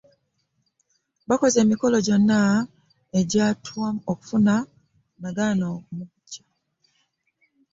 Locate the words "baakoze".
1.27-1.57